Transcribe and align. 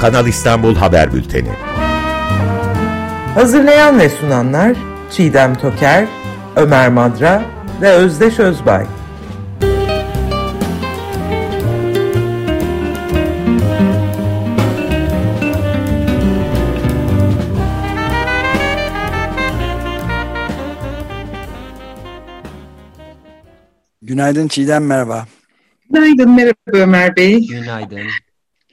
Kanal 0.00 0.26
İstanbul 0.26 0.74
Haber 0.74 1.12
Bülteni. 1.12 1.50
Hazırlayan 3.34 3.98
ve 3.98 4.08
sunanlar 4.08 4.76
Çiğdem 5.10 5.54
Toker, 5.54 6.06
Ömer 6.56 6.88
Madra 6.88 7.42
ve 7.80 7.90
Özdeş 7.90 8.38
Özbay. 8.38 8.86
Günaydın 24.02 24.48
Çiğdem 24.48 24.86
merhaba. 24.86 25.26
Günaydın 25.90 26.30
merhaba 26.30 26.54
Ömer 26.72 27.16
Bey. 27.16 27.46
Günaydın. 27.46 27.98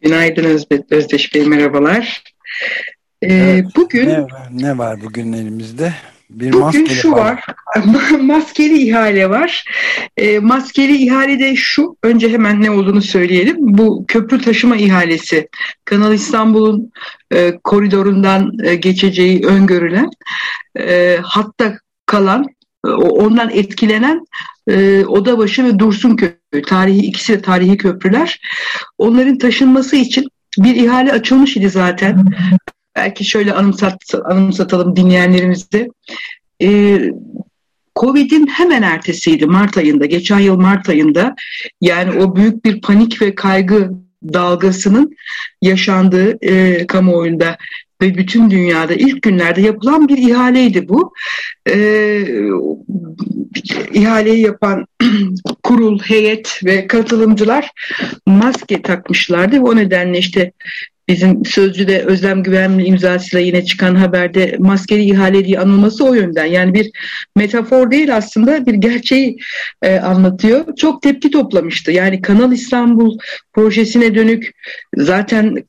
Günaydın 0.06 0.44
Özbet 0.44 0.92
Özdeş 0.92 1.36
Bey 1.36 1.46
merhabalar. 1.46 2.24
Ee, 3.22 3.34
Evet, 3.34 3.66
bugün 3.76 4.10
Ne, 4.10 4.28
ne 4.52 4.78
var 4.78 5.02
bugün 5.02 5.34
elimizde? 5.34 5.94
Bir 6.30 6.54
bugün 6.54 6.86
şu 6.86 7.12
para. 7.12 7.22
var. 7.22 7.44
maskeli 8.22 8.78
ihale 8.88 9.30
var. 9.30 9.66
Ee, 10.18 10.40
maskeli 10.40 10.98
ihale 10.98 11.40
de 11.40 11.56
şu. 11.56 11.98
Önce 12.04 12.30
hemen 12.30 12.62
ne 12.62 12.72
olduğunu 12.72 13.02
söyleyelim. 13.02 13.56
Bu 13.60 14.06
köprü 14.08 14.42
taşıma 14.42 14.76
ihalesi. 14.76 15.48
Kanal 15.86 16.14
İstanbul'un 16.14 16.92
e, 17.32 17.58
koridorundan 17.64 18.52
e, 18.64 18.76
geçeceği 18.76 19.46
öngörülen 19.46 20.10
e, 20.80 21.18
hatta 21.24 21.78
kalan 22.06 22.46
e, 22.88 22.90
ondan 22.90 23.50
etkilenen 23.50 24.26
e, 24.70 25.06
Odabaşı 25.06 25.64
ve 25.64 25.80
Dursunköy 25.80 26.30
tarihi 26.62 27.02
ikisi 27.02 27.34
de 27.34 27.42
tarihi 27.42 27.78
köprüler. 27.78 28.42
Onların 28.98 29.38
taşınması 29.38 29.96
için 29.96 30.28
bir 30.58 30.76
ihale 30.76 31.12
açılmış 31.12 31.58
idi 31.58 31.70
zaten. 31.70 32.26
Belki 32.96 33.26
şöyle 33.26 33.54
anımsat, 33.54 33.98
anımsatalım 34.26 34.96
dinleyenlerimize. 34.96 35.88
Ee, 36.62 37.12
Covid'in 37.96 38.48
hemen 38.48 38.82
ertesiydi 38.82 39.46
Mart 39.46 39.78
ayında, 39.78 40.06
geçen 40.06 40.40
yıl 40.40 40.56
Mart 40.56 40.90
ayında. 40.90 41.36
Yani 41.82 42.20
o 42.20 42.36
büyük 42.36 42.66
bir 42.66 42.82
panik 42.82 43.22
ve 43.22 43.36
kaygı 43.36 43.92
dalgasının 44.34 45.16
yaşandığı 45.62 46.46
e, 46.46 46.88
kamuoyunda 46.88 47.58
ve 48.02 48.18
bütün 48.18 48.50
dünyada 48.50 48.94
ilk 48.94 49.22
günlerde 49.22 49.62
yapılan 49.62 50.08
bir 50.08 50.18
ihaleydi 50.18 50.90
bu. 50.90 51.14
Ee, 51.70 52.26
ihaleyi 53.94 54.42
yapan 54.42 54.86
kurul, 55.64 56.00
heyet 56.00 56.60
ve 56.66 56.88
katılımcılar 56.88 57.72
maske 58.26 58.82
takmışlardı 58.82 59.60
o 59.60 59.76
nedenle 59.76 60.18
işte 60.18 60.52
bizim 61.08 61.46
sözcüde 61.46 62.02
Özlem 62.02 62.44
Güvenli 62.44 62.84
imzasıyla 62.84 63.46
yine 63.46 63.66
çıkan 63.66 63.96
haberde 63.96 64.56
maskeli 64.60 65.04
ihale 65.04 65.46
diye 65.46 65.60
anılması 65.60 66.06
o 66.06 66.14
yönden. 66.14 66.46
Yani 66.46 66.74
bir 66.74 66.92
metafor 67.36 67.92
değil 67.92 68.16
aslında 68.16 68.66
bir 68.66 68.74
gerçeği 68.74 69.38
e, 69.82 70.00
anlatıyor. 70.00 70.76
Çok 70.76 71.02
tepki 71.02 71.32
toplamıştı. 71.32 71.92
Yani 71.92 72.22
Kanal 72.22 72.52
İstanbul 72.52 73.18
projesine 73.54 74.16
dönük 74.16 74.52
zaten 74.98 75.56
e, 75.56 75.64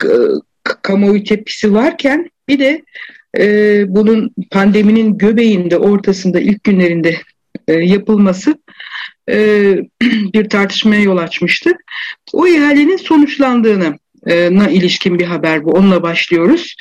kamuoyu 0.83 1.25
tepkisi 1.25 1.75
varken 1.75 2.31
bir 2.49 2.59
de 2.59 2.83
e, 3.39 3.85
bunun 3.89 4.35
pandeminin 4.51 5.19
göbeğinde, 5.19 5.79
ortasında, 5.79 6.41
ilk 6.41 6.65
günlerinde 6.65 7.17
e, 7.69 7.73
yapılması 7.73 8.59
e, 9.31 9.35
bir 10.35 10.49
tartışmaya 10.49 11.03
yol 11.03 11.17
açmıştı. 11.17 11.73
O 12.33 12.47
ihalenin 12.47 12.97
sonuçlandığını 12.97 13.99
ilişkin 14.71 15.19
bir 15.19 15.25
haber 15.25 15.65
bu. 15.65 15.71
Onunla 15.71 16.03
başlıyoruz. 16.03 16.77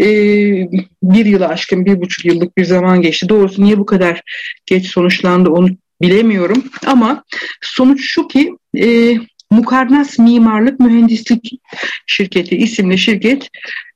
Ee, 0.00 0.68
bir 1.02 1.26
yılı 1.26 1.48
aşkın, 1.48 1.86
bir 1.86 2.00
buçuk 2.00 2.24
yıllık 2.24 2.58
bir 2.58 2.64
zaman 2.64 3.02
geçti. 3.02 3.28
Doğrusu 3.28 3.64
niye 3.64 3.78
bu 3.78 3.86
kadar 3.86 4.22
geç 4.66 4.86
sonuçlandı 4.86 5.50
onu 5.50 5.68
bilemiyorum. 6.02 6.64
Ama 6.86 7.24
sonuç 7.60 8.04
şu 8.04 8.28
ki 8.28 8.56
e, 8.78 9.16
Mukarnas 9.50 10.18
Mimarlık 10.18 10.80
Mühendislik 10.80 11.60
Şirketi 12.06 12.56
isimli 12.56 12.98
şirket 12.98 13.48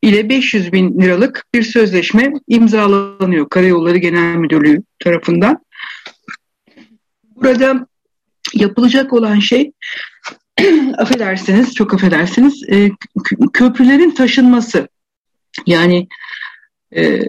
ile 0.02 0.28
500 0.28 0.72
bin 0.72 1.00
liralık 1.00 1.44
bir 1.54 1.62
sözleşme 1.62 2.32
imzalanıyor 2.48 3.48
Karayolları 3.48 3.98
Genel 3.98 4.36
Müdürlüğü 4.36 4.82
tarafından. 4.98 5.58
Burada 7.42 7.86
yapılacak 8.54 9.12
olan 9.12 9.38
şey 9.38 9.72
affedersiniz, 10.98 11.74
çok 11.74 11.94
affedersiniz, 11.94 12.62
e, 12.70 12.90
köprülerin 13.52 14.10
taşınması. 14.10 14.88
Yani 15.66 16.08
e, 16.96 17.20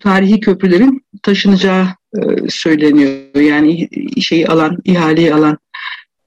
tarihi 0.00 0.40
köprülerin 0.40 1.04
taşınacağı 1.22 1.88
e, 2.16 2.20
söyleniyor. 2.48 3.40
Yani 3.40 3.88
şeyi 4.20 4.48
alan, 4.48 4.78
ihaleyi 4.84 5.34
alan 5.34 5.58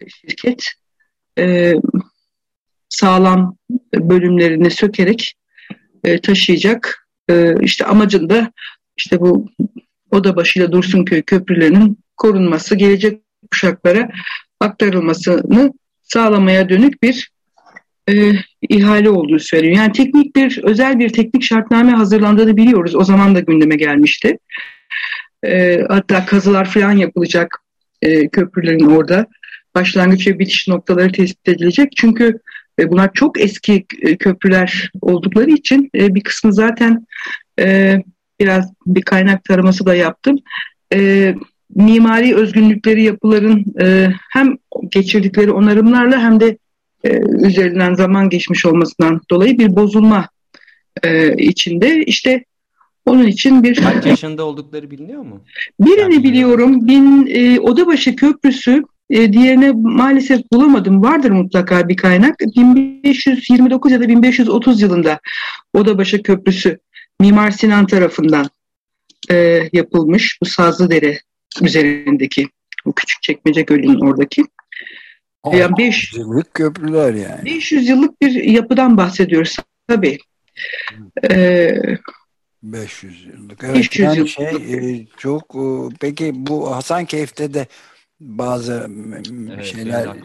şirket 0.08 0.72
e, 1.38 1.74
sağlam 2.90 3.58
bölümlerini 3.94 4.72
sökerek 4.72 5.34
e, 6.04 6.22
taşıyacak. 6.22 7.08
E, 7.30 7.56
işte 7.62 7.86
amacında 7.86 8.52
işte 8.98 9.20
bu 9.20 9.50
Odabaşı 10.12 10.72
Dursunköy 10.72 11.22
köprülerinin 11.22 12.01
korunması, 12.22 12.76
gelecek 12.76 13.22
kuşaklara 13.52 14.10
aktarılmasını 14.60 15.74
sağlamaya 16.02 16.70
dönük 16.70 17.04
bir 17.04 17.32
e, 18.10 18.32
ihale 18.70 19.10
olduğu 19.10 19.40
söyleniyor. 19.40 19.78
Yani 19.78 19.92
teknik 19.92 20.36
bir, 20.36 20.64
özel 20.64 21.00
bir 21.00 21.10
teknik 21.10 21.44
şartname 21.44 21.92
hazırlandığını 21.92 22.58
biliyoruz. 22.58 22.96
O 22.96 23.04
zaman 23.04 23.36
da 23.36 23.40
gündeme 23.40 23.76
gelmişti. 23.76 24.38
E, 25.46 25.82
hatta 25.90 26.26
kazılar 26.26 26.70
falan 26.70 26.92
yapılacak 26.92 27.64
e, 28.02 28.28
köprülerin 28.28 28.86
orada. 28.86 29.28
Başlangıç 29.76 30.28
ve 30.28 30.40
bitiş 30.40 30.68
noktaları 30.68 31.12
tespit 31.12 31.50
edilecek. 31.50 31.92
Çünkü 31.96 32.40
e, 32.80 32.90
bunlar 32.90 33.14
çok 33.14 33.40
eski 33.40 33.86
e, 34.02 34.18
köprüler 34.18 34.92
oldukları 35.02 35.52
için 35.52 35.90
e, 35.96 36.16
bir 36.16 36.24
kısmı 36.24 36.54
zaten 36.54 37.06
e, 37.60 37.98
biraz 38.40 38.74
bir 38.86 39.02
kaynak 39.02 39.44
taraması 39.44 39.86
da 39.86 39.96
yaptım. 39.96 40.38
E, 40.94 41.36
mimari 41.76 42.36
özgünlükleri 42.36 43.04
yapıların 43.04 43.66
e, 43.82 44.14
hem 44.32 44.58
geçirdikleri 44.90 45.52
onarımlarla 45.52 46.20
hem 46.20 46.40
de 46.40 46.58
e, 47.04 47.20
üzerinden 47.48 47.94
zaman 47.94 48.30
geçmiş 48.30 48.66
olmasından 48.66 49.22
dolayı 49.30 49.60
bir 49.60 49.76
bozulma 49.76 50.30
e, 51.04 51.34
içinde. 51.44 52.04
İşte 52.04 52.46
onun 53.06 53.28
için 53.28 53.64
bir... 53.64 53.76
Kaç 53.76 54.06
yaşında 54.06 54.46
oldukları 54.46 54.92
biliniyor 54.92 55.22
mu? 55.22 55.42
Birini 55.80 56.00
Yani 56.00 56.24
biliyorum. 56.24 56.88
Bin, 56.88 57.28
e, 57.28 57.60
Odabaşı 57.60 58.16
Köprüsü 58.16 58.84
e, 59.10 59.34
diğerine 59.34 59.72
maalesef 59.72 60.52
bulamadım. 60.52 61.04
Vardır 61.04 61.32
mutlaka 61.32 61.90
bir 61.90 61.96
kaynak. 61.96 62.40
1529 62.40 63.92
ya 63.92 64.00
da 64.00 64.08
1530 64.08 64.82
yılında 64.82 65.20
Odabaşı 65.74 66.24
Köprüsü 66.24 66.80
Mimar 67.20 67.52
Sinan 67.52 67.88
tarafından 67.88 68.50
e, 69.32 69.60
yapılmış. 69.74 70.38
Bu 70.42 70.46
Sazlıdere 70.46 71.20
üzerindeki 71.62 72.50
bu 72.86 72.94
küçük 72.96 73.24
çekmece 73.24 73.62
gölünün 73.62 74.00
oradaki. 74.00 74.44
Yani 75.54 75.78
beş- 75.78 76.14
Yıllık 76.14 76.54
köprüler 76.54 77.14
yani. 77.14 77.46
500 77.46 77.90
yıllık 77.90 78.22
bir 78.22 78.32
yapıdan 78.32 78.98
bahsediyoruz 78.98 79.58
tabii. 79.88 80.18
Ee, 81.32 81.98
500 82.64 83.26
yıllık. 83.26 83.64
Evet 83.64 83.76
500 83.76 84.06
yani 84.06 84.18
yıllık. 84.18 84.30
şey 84.30 84.74
e, 85.02 85.08
çok 85.18 85.56
e, 85.56 85.96
peki 86.00 86.32
bu 86.36 86.76
Hasankeyf'te 86.76 87.54
de 87.54 87.68
bazı 88.20 88.90
Evet, 89.54 89.66
şeyler 89.66 90.08
de 90.08 90.20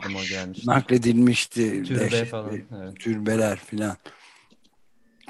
nakledilmişti. 0.67 1.83
Türbe 1.83 2.01
Dehşetli 2.01 2.27
falan. 2.27 2.59
Evet. 2.83 2.97
Türbeler 3.01 3.59
filan. 3.59 3.97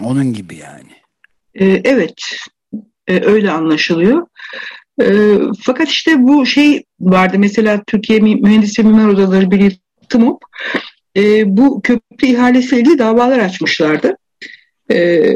Onun 0.01 0.33
gibi 0.33 0.57
yani. 0.57 0.93
e, 1.55 1.65
evet, 1.85 2.23
e, 3.07 3.21
öyle 3.21 3.51
anlaşılıyor. 3.51 4.27
E, 5.03 5.39
fakat 5.63 5.89
işte 5.89 6.23
bu 6.23 6.47
şey 6.47 6.85
vardı 7.01 7.37
mesela 7.39 7.83
Türkiye 7.87 8.21
Mühendis 8.21 8.79
ve 8.79 8.83
Mimar 8.83 9.09
Odaları 9.09 9.51
Birliği 9.51 9.79
TMOP 10.09 10.43
e, 11.17 11.57
bu 11.57 11.81
köprü 11.81 12.27
ihalesiyle 12.27 12.83
ilgili 12.83 12.99
davalar 12.99 13.39
açmışlardı. 13.39 14.17
E, 14.91 15.35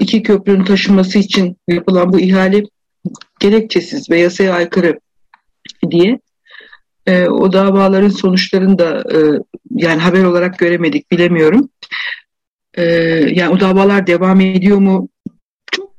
iki 0.00 0.22
köprünün 0.22 0.64
taşınması 0.64 1.18
için 1.18 1.56
yapılan 1.68 2.12
bu 2.12 2.20
ihale 2.20 2.62
gerekçesiz 3.40 4.10
ve 4.10 4.20
yasaya 4.20 4.54
aykırı 4.54 5.00
diye 5.90 6.18
E, 7.06 7.28
o 7.28 7.52
davaların 7.52 8.08
sonuçlarını 8.08 8.78
da 8.78 9.04
e, 9.14 9.18
yani 9.70 10.00
haber 10.00 10.24
olarak 10.24 10.58
göremedik 10.58 11.10
bilemiyorum. 11.10 11.68
E, 12.74 12.84
yani 13.32 13.48
o 13.48 13.60
davalar 13.60 14.06
devam 14.06 14.40
ediyor 14.40 14.78
mu? 14.78 15.08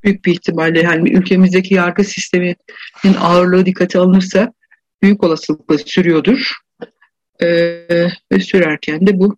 Büyük 0.03 0.25
bir 0.25 0.31
ihtimalle 0.31 0.81
yani 0.81 1.09
ülkemizdeki 1.09 1.73
yargı 1.73 2.03
sisteminin 2.03 3.15
ağırlığı 3.19 3.65
dikkate 3.65 3.99
alınırsa 3.99 4.53
büyük 5.01 5.23
olasılıkla 5.23 5.77
sürüyordur. 5.77 6.53
E, 7.39 7.47
ve 8.31 8.39
sürerken 8.39 9.07
de 9.07 9.19
bu 9.19 9.37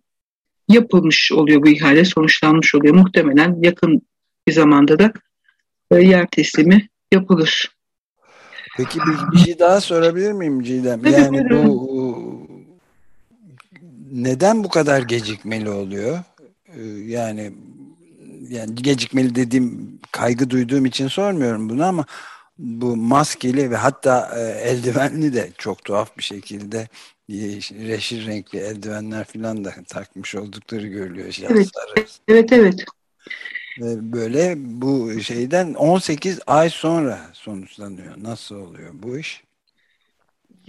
yapılmış 0.68 1.32
oluyor 1.32 1.62
bu 1.62 1.68
ihale, 1.68 2.04
sonuçlanmış 2.04 2.74
oluyor. 2.74 2.94
Muhtemelen 2.94 3.56
yakın 3.62 4.02
bir 4.48 4.52
zamanda 4.52 4.98
da 4.98 5.12
e, 5.90 5.96
yer 5.96 6.26
teslimi 6.26 6.88
yapılır. 7.12 7.76
Peki 8.76 8.98
bir, 8.98 9.32
bir 9.32 9.38
şey 9.38 9.58
daha 9.58 9.80
sorabilir 9.80 10.32
miyim 10.32 10.62
Cidem? 10.62 11.06
Yani 11.06 11.50
bu 11.50 12.46
neden 14.12 14.64
bu 14.64 14.68
kadar 14.68 15.02
gecikmeli 15.02 15.70
oluyor? 15.70 16.18
Ee, 16.76 16.82
Yani 17.06 17.52
yani 18.50 18.74
gecikmeli 18.74 19.34
dediğim 19.34 19.98
kaygı 20.12 20.50
duyduğum 20.50 20.86
için 20.86 21.08
sormuyorum 21.08 21.68
bunu 21.68 21.84
ama 21.84 22.04
bu 22.58 22.96
maskeli 22.96 23.70
ve 23.70 23.76
hatta 23.76 24.38
e, 24.38 24.40
eldivenli 24.40 25.34
de 25.34 25.50
çok 25.58 25.84
tuhaf 25.84 26.18
bir 26.18 26.22
şekilde 26.22 26.88
yeşil- 27.28 27.88
reşir 27.88 28.26
renkli 28.26 28.58
eldivenler 28.58 29.24
falan 29.24 29.64
da 29.64 29.74
takmış 29.88 30.34
oldukları 30.34 30.86
görülüyor. 30.86 31.36
Evet. 31.50 31.70
Evet 32.28 32.52
evet. 32.52 32.84
Ve 33.80 34.12
böyle 34.12 34.54
bu 34.56 35.20
şeyden 35.20 35.74
18 35.74 36.38
ay 36.46 36.70
sonra 36.70 37.20
sonuçlanıyor. 37.32 38.14
Nasıl 38.22 38.54
oluyor 38.56 38.90
bu 38.94 39.18
iş? 39.18 39.44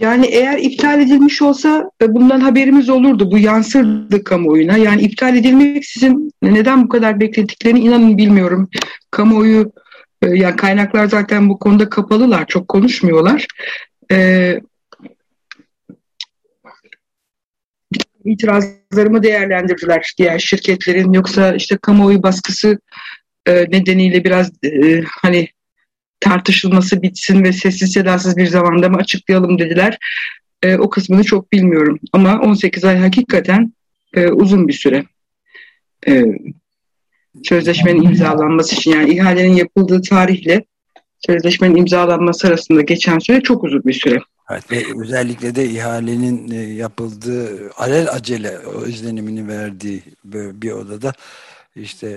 Yani 0.02 0.26
eğer 0.26 0.58
iptal 0.58 1.00
edilmiş 1.00 1.42
olsa 1.42 1.90
e, 2.02 2.14
bundan 2.14 2.40
haberimiz 2.40 2.88
olurdu. 2.88 3.30
Bu 3.30 3.38
yansırdı 3.38 4.24
kamuoyuna. 4.24 4.76
Yani 4.76 5.02
iptal 5.02 5.36
edilmeksizin 5.36 6.32
neden 6.42 6.84
bu 6.84 6.88
kadar 6.88 7.20
beklediklerini 7.20 7.80
inanın 7.80 8.18
bilmiyorum. 8.18 8.68
Kamuoyu 9.10 9.72
e, 10.22 10.26
yani 10.28 10.56
kaynaklar 10.56 11.06
zaten 11.06 11.48
bu 11.48 11.58
konuda 11.58 11.88
kapalılar. 11.88 12.46
Çok 12.46 12.68
konuşmuyorlar. 12.68 13.46
E, 14.12 14.60
itirazlarımı 18.24 19.22
değerlendirdiler 19.22 20.12
diğer 20.18 20.38
şirketlerin. 20.38 21.12
Yoksa 21.12 21.54
işte 21.54 21.76
kamuoyu 21.76 22.22
baskısı 22.22 22.78
e, 23.46 23.52
nedeniyle 23.52 24.24
biraz 24.24 24.50
hani 25.22 25.48
tartışılması 26.22 27.02
bitsin 27.02 27.44
ve 27.44 27.52
sessiz 27.52 27.92
sedasız 27.92 28.36
bir 28.36 28.46
zamanda 28.46 28.88
mı 28.88 28.96
açıklayalım 28.96 29.58
dediler. 29.58 29.98
E, 30.62 30.76
o 30.76 30.90
kısmını 30.90 31.24
çok 31.24 31.52
bilmiyorum. 31.52 31.98
Ama 32.12 32.40
18 32.40 32.84
ay 32.84 32.98
hakikaten 32.98 33.72
e, 34.14 34.26
uzun 34.26 34.68
bir 34.68 34.72
süre. 34.72 35.04
E, 36.08 36.24
sözleşmenin 37.44 38.02
imzalanması 38.02 38.74
için 38.74 38.90
yani 38.90 39.14
ihalenin 39.14 39.54
yapıldığı 39.54 40.02
tarihle 40.02 40.64
sözleşmenin 41.26 41.76
imzalanması 41.76 42.48
arasında 42.48 42.82
geçen 42.82 43.18
süre 43.18 43.40
çok 43.40 43.64
uzun 43.64 43.84
bir 43.84 43.92
süre. 43.92 44.18
Evet, 44.50 44.70
ve 44.70 44.84
özellikle 45.02 45.54
de 45.54 45.64
ihalenin 45.64 46.50
e, 46.50 46.56
yapıldığı 46.56 47.70
alel 47.76 48.08
acele 48.10 48.58
o 48.58 48.86
izlenimini 48.86 49.48
verdiği 49.48 50.02
bir 50.24 50.70
odada 50.70 51.12
işte 51.76 52.08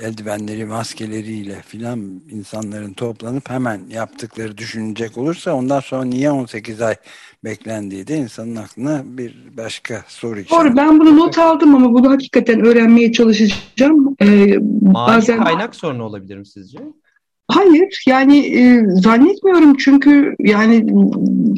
e, 0.00 0.06
eldivenleri, 0.06 0.64
maskeleriyle 0.64 1.62
filan 1.66 2.00
insanların 2.30 2.92
toplanıp 2.92 3.50
hemen 3.50 3.80
yaptıkları 3.90 4.58
düşünecek 4.58 5.18
olursa 5.18 5.52
ondan 5.54 5.80
sonra 5.80 6.04
niye 6.04 6.30
18 6.30 6.80
ay 6.82 6.94
beklendiği 7.44 8.06
de 8.06 8.16
insanın 8.16 8.56
aklına 8.56 9.02
bir 9.04 9.36
başka 9.56 10.04
soru 10.08 10.30
Doğru 10.32 10.40
işareti. 10.40 10.76
ben 10.76 11.00
bunu 11.00 11.16
not 11.16 11.38
aldım 11.38 11.74
ama 11.74 11.92
bunu 11.92 12.10
hakikaten 12.10 12.60
öğrenmeye 12.60 13.12
çalışacağım. 13.12 14.16
E, 14.20 14.26
Mali 14.26 14.94
bazen 14.94 15.44
kaynak 15.44 15.74
sorunu 15.76 16.02
olabilir 16.02 16.36
mi 16.38 16.46
sizce? 16.46 16.78
Hayır 17.50 18.02
yani 18.08 18.38
e, 18.38 18.84
zannetmiyorum 18.88 19.76
çünkü 19.76 20.34
yani 20.38 20.86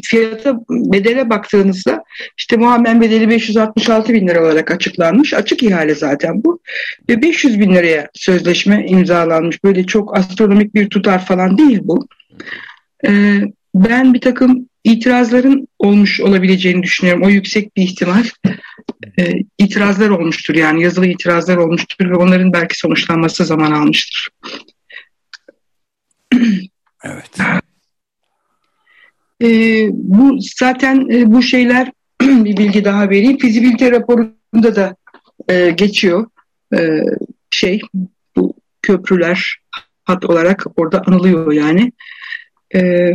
fiyata 0.03 0.59
bedele 0.69 1.29
baktığınızda 1.29 2.03
işte 2.37 2.57
muammen 2.57 3.01
bedeli 3.01 3.29
566 3.29 4.13
bin 4.13 4.27
lira 4.27 4.41
olarak 4.43 4.71
açıklanmış. 4.71 5.33
Açık 5.33 5.63
ihale 5.63 5.95
zaten 5.95 6.43
bu. 6.43 6.59
Ve 7.09 7.21
500 7.21 7.59
bin 7.59 7.75
liraya 7.75 8.09
sözleşme 8.13 8.85
imzalanmış. 8.87 9.63
Böyle 9.63 9.85
çok 9.85 10.17
astronomik 10.17 10.75
bir 10.75 10.89
tutar 10.89 11.25
falan 11.25 11.57
değil 11.57 11.79
bu. 11.83 12.07
E, 13.07 13.41
ben 13.75 14.13
bir 14.13 14.21
takım 14.21 14.69
itirazların 14.83 15.67
olmuş 15.79 16.21
olabileceğini 16.21 16.83
düşünüyorum. 16.83 17.23
O 17.23 17.29
yüksek 17.29 17.77
bir 17.77 17.83
ihtimal. 17.83 18.23
E, 19.19 19.31
itirazlar 19.57 20.09
olmuştur 20.09 20.55
yani 20.55 20.83
yazılı 20.83 21.07
itirazlar 21.07 21.57
olmuştur 21.57 22.09
ve 22.09 22.15
onların 22.15 22.53
belki 22.53 22.77
sonuçlanması 22.77 23.45
zaman 23.45 23.71
almıştır. 23.71 24.29
Evet. 27.05 27.39
Ee, 29.43 29.89
bu 29.91 30.37
zaten 30.59 31.09
e, 31.09 31.31
bu 31.31 31.41
şeyler 31.41 31.91
bir 32.21 32.57
bilgi 32.57 32.85
daha 32.85 33.09
vereyim. 33.09 33.37
Fizibilite 33.37 33.91
raporunda 33.91 34.75
da 34.75 34.95
e, 35.49 35.69
geçiyor. 35.69 36.27
E, 36.75 36.99
şey 37.51 37.81
bu 38.35 38.53
köprüler 38.81 39.55
hat 40.03 40.25
olarak 40.25 40.65
orada 40.77 41.01
anılıyor 41.07 41.51
yani. 41.51 41.91
E, 42.75 43.11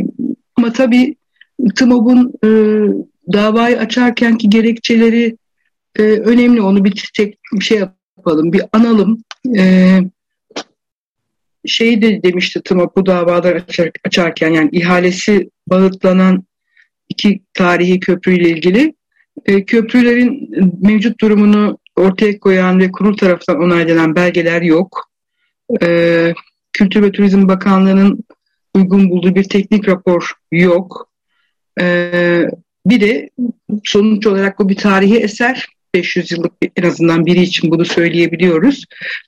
ama 0.55 0.73
tabii 0.73 1.15
TMOB'un 1.75 2.33
e, 2.43 2.49
davayı 3.33 3.79
açarkenki 3.79 4.49
gerekçeleri 4.49 5.37
e, 5.95 6.03
önemli. 6.03 6.61
Onu 6.61 6.85
bir 6.85 7.09
tek 7.17 7.39
bir 7.53 7.65
şey 7.65 7.79
yapalım, 8.17 8.53
bir 8.53 8.61
analım. 8.73 9.23
E, 9.57 9.99
şey 11.65 12.01
de 12.01 12.23
demişti 12.23 12.61
TMOB 12.61 12.95
bu 12.95 13.11
açar, 13.11 13.91
açarken 14.05 14.49
yani 14.51 14.69
ihalesi 14.71 15.49
bağıtlanan 15.67 16.43
iki 17.09 17.41
tarihi 17.53 17.99
köprüyle 17.99 18.49
ilgili 18.49 18.93
e, 19.45 19.65
köprülerin 19.65 20.49
mevcut 20.81 21.21
durumunu 21.21 21.77
ortaya 21.95 22.39
koyan 22.39 22.79
ve 22.79 22.91
kurul 22.91 23.17
tarafından 23.17 23.61
onaylanan 23.61 24.15
belgeler 24.15 24.61
yok. 24.61 25.09
E, 25.81 26.33
Kültür 26.73 27.01
ve 27.01 27.11
Turizm 27.11 27.47
Bakanlığı'nın 27.47 28.23
uygun 28.75 29.09
bulduğu 29.09 29.35
bir 29.35 29.43
teknik 29.43 29.87
rapor 29.87 30.31
yok. 30.51 31.09
E, 31.81 32.11
bir 32.85 33.01
de 33.01 33.29
sonuç 33.83 34.27
olarak 34.27 34.59
bu 34.59 34.69
bir 34.69 34.75
tarihi 34.75 35.17
eser. 35.17 35.67
500 35.93 36.31
yıllık 36.31 36.53
en 36.75 36.83
azından 36.83 37.25
biri 37.25 37.41
için 37.41 37.71
bunu 37.71 37.85
söyleyebiliyoruz. 37.85 38.85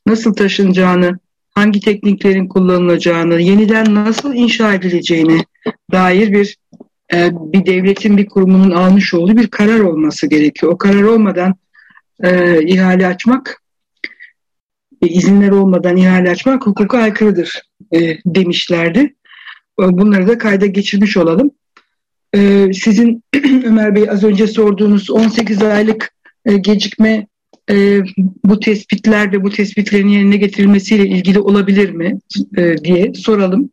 Nasıl 0.08 0.34
taşınacağını 0.34 1.20
hangi 1.52 1.80
tekniklerin 1.80 2.48
kullanılacağını, 2.48 3.42
yeniden 3.42 3.96
nasıl 3.96 4.34
inşa 4.34 4.74
edileceğine 4.74 5.46
dair 5.92 6.32
bir 6.32 6.58
e, 7.14 7.30
bir 7.34 7.66
devletin 7.66 8.18
bir 8.18 8.26
kurumunun 8.26 8.72
almış 8.72 9.14
olduğu 9.14 9.38
bir 9.38 9.48
karar 9.48 9.80
olması 9.80 10.28
gerekiyor. 10.28 10.72
O 10.72 10.78
karar 10.78 11.04
olmadan 11.04 11.56
e, 12.24 12.62
ihale 12.64 13.08
açmak, 13.08 13.62
e, 15.02 15.08
izinler 15.08 15.50
olmadan 15.50 15.98
ihale 15.98 16.30
açmak 16.30 16.68
hukuka 16.68 16.98
aykırıdır 16.98 17.62
e, 17.94 18.18
demişlerdi. 18.26 19.00
E, 19.82 19.84
Bunları 19.84 20.28
da 20.28 20.38
kayda 20.38 20.66
geçirmiş 20.66 21.18
olalım. 21.18 21.52
E, 22.36 22.72
sizin 22.74 23.24
Ömer 23.66 23.96
Bey 23.96 24.10
az 24.10 24.24
önce 24.24 24.48
sorduğunuz 24.48 25.10
18 25.10 25.64
aylık 25.64 26.14
e, 26.46 26.58
gecikme 26.58 27.28
e, 27.72 28.04
bu 28.46 28.60
tespitler 28.60 29.32
ve 29.32 29.44
bu 29.44 29.50
tespitlerin 29.50 30.08
yerine 30.08 30.38
getirilmesiyle 30.38 31.08
ilgili 31.08 31.40
olabilir 31.40 31.90
mi 31.90 32.20
e, 32.58 32.78
diye 32.78 33.14
soralım. 33.14 33.70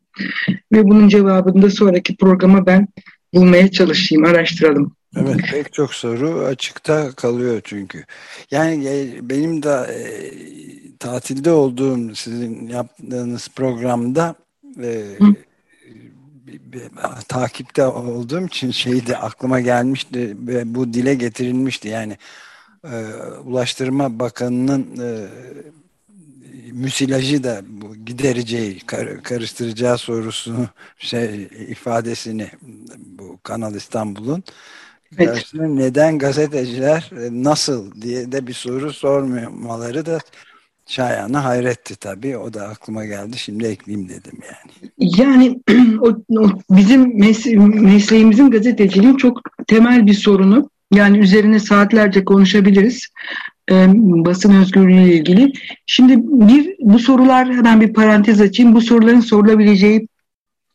Ve 0.73 0.85
bunun 0.85 1.09
cevabını 1.09 1.62
da 1.62 1.71
sonraki 1.71 2.17
programa 2.17 2.67
ben 2.67 2.88
bulmaya 3.35 3.71
çalışayım, 3.71 4.25
araştıralım. 4.25 4.93
Evet 5.17 5.37
pek 5.50 5.73
çok 5.73 5.95
soru 5.95 6.45
açıkta 6.45 7.12
kalıyor 7.12 7.61
çünkü. 7.64 8.05
Yani 8.50 8.87
e, 8.88 9.09
benim 9.23 9.62
de 9.62 9.71
e, 9.71 10.00
tatilde 10.99 11.50
olduğum 11.50 12.14
sizin 12.14 12.69
yaptığınız 12.69 13.49
programda 13.49 14.35
e, 14.83 15.02
bir- 16.47 16.83
takipte 17.28 17.87
olduğum 17.87 18.47
için 18.47 18.71
şey 18.71 19.07
de 19.07 19.17
aklıma 19.17 19.61
gelmişti 19.61 20.37
ve 20.47 20.75
bu 20.75 20.93
dile 20.93 21.14
getirilmişti. 21.14 21.88
Yani 21.88 22.17
e, 22.85 22.97
Ulaştırma 23.44 24.18
Bakanı'nın 24.18 24.87
e, 25.00 25.26
müsilajı 26.73 27.44
da 27.44 27.62
bu 27.68 27.97
gidereceği, 27.97 28.80
kar- 28.80 29.23
karıştıracağı 29.23 29.99
sorusunu 29.99 30.68
şey 30.99 31.42
ifadesini 31.68 32.50
bu 32.99 33.38
Kanal 33.42 33.75
İstanbul'un 33.75 34.44
Evet. 35.18 35.52
neden 35.54 36.18
gazeteciler 36.18 37.11
e, 37.12 37.44
nasıl 37.44 38.02
diye 38.02 38.32
de 38.32 38.47
bir 38.47 38.52
soru 38.52 38.92
sormamaları 38.92 40.06
da 40.06 40.18
şayanı 40.87 41.37
hayretti 41.38 41.97
tabii. 41.97 42.38
O 42.38 42.54
da 42.54 42.68
aklıma 42.68 43.04
geldi. 43.04 43.38
Şimdi 43.38 43.66
ekleyeyim 43.66 44.08
dedim 44.08 44.38
yani. 44.42 44.73
Yani 44.99 45.61
o, 46.00 46.08
o 46.40 46.50
bizim 46.70 47.20
mes- 47.20 47.56
mesleğimizin 47.80 48.50
gazeteciliğin 48.50 49.16
çok 49.16 49.40
temel 49.66 50.06
bir 50.06 50.14
sorunu. 50.14 50.70
Yani 50.95 51.18
üzerine 51.18 51.59
saatlerce 51.61 52.25
konuşabiliriz. 52.25 53.09
e, 53.71 53.87
basın 53.97 54.54
özgürlüğü 54.54 55.02
ile 55.02 55.14
ilgili. 55.14 55.52
Şimdi 55.87 56.14
bir 56.18 56.75
bu 56.80 56.99
sorular 56.99 57.52
hemen 57.54 57.80
bir 57.80 57.92
parantez 57.92 58.40
açayım. 58.40 58.75
Bu 58.75 58.80
soruların 58.80 59.21
sorulabileceği 59.21 60.09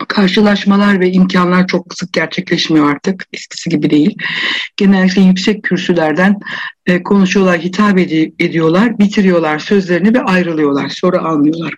karşılaşmalar 0.07 0.99
ve 0.99 1.11
imkanlar 1.11 1.67
çok 1.67 1.93
sık 1.93 2.13
gerçekleşmiyor 2.13 2.91
artık. 2.91 3.25
Eskisi 3.33 3.69
gibi 3.69 3.89
değil. 3.89 4.17
Genellikle 4.77 5.21
yüksek 5.21 5.63
kürsülerden 5.63 6.39
e, 6.85 7.03
konuşuyorlar, 7.03 7.59
hitap 7.59 7.97
ed- 7.99 8.33
ediyorlar, 8.39 8.99
bitiriyorlar 8.99 9.59
sözlerini 9.59 10.13
ve 10.13 10.21
ayrılıyorlar. 10.21 10.89
Soru 10.89 11.17
almıyorlar. 11.17 11.73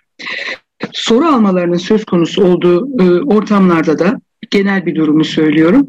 Soru 0.92 1.24
almalarının 1.24 1.76
söz 1.76 2.04
konusu 2.04 2.44
olduğu 2.44 2.88
e, 3.02 3.22
ortamlarda 3.22 3.98
da 3.98 4.20
genel 4.50 4.86
bir 4.86 4.94
durumu 4.94 5.24
söylüyorum. 5.24 5.88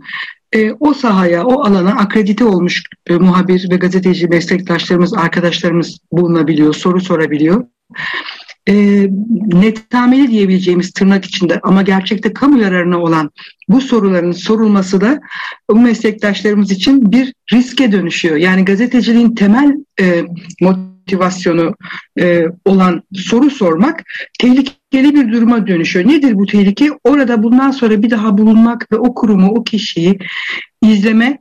E, 0.56 0.72
o 0.80 0.94
sahaya, 0.94 1.46
o 1.46 1.62
alana 1.62 1.92
akredite 1.92 2.46
olmuş 2.46 2.84
e, 3.08 3.14
muhabir 3.14 3.72
ve 3.72 3.76
gazeteci 3.76 4.28
meslektaşlarımız, 4.28 5.14
arkadaşlarımız 5.14 5.98
bulunabiliyor, 6.12 6.74
soru 6.74 7.02
sorabiliyor 7.02 7.66
e, 8.68 9.08
netameli 9.54 10.32
diyebileceğimiz 10.32 10.92
tırnak 10.92 11.26
içinde 11.26 11.60
ama 11.64 11.82
gerçekte 11.82 12.34
kamu 12.34 12.62
yararına 12.62 13.00
olan 13.02 13.32
bu 13.70 13.82
soruların 13.82 14.32
sorulması 14.32 15.02
da 15.02 15.20
bu 15.70 15.76
meslektaşlarımız 15.76 16.72
için 16.72 17.12
bir 17.12 17.34
riske 17.54 17.92
dönüşüyor. 17.92 18.36
Yani 18.36 18.66
gazeteciliğin 18.66 19.36
temel 19.36 19.76
e, 20.00 20.24
motivasyonu 20.62 20.97
e, 22.20 22.46
olan 22.66 23.04
soru 23.14 23.50
sormak 23.50 24.04
tehlikeli 24.40 25.16
bir 25.16 25.32
duruma 25.32 25.68
dönüşüyor. 25.68 26.08
Nedir 26.08 26.36
bu 26.36 26.46
tehlike? 26.46 26.92
Orada 27.04 27.44
bundan 27.44 27.72
sonra 27.72 28.04
bir 28.04 28.10
daha 28.10 28.38
bulunmak 28.38 28.92
ve 28.92 28.98
o 28.98 29.14
kurumu, 29.14 29.52
o 29.52 29.64
kişiyi 29.64 30.20
izleme 30.82 31.40